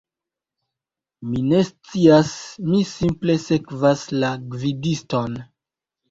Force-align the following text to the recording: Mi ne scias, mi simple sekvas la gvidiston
Mi 1.33 1.41
ne 1.49 1.57
scias, 1.67 2.31
mi 2.69 2.79
simple 2.91 3.35
sekvas 3.43 4.05
la 4.23 4.31
gvidiston 4.55 5.37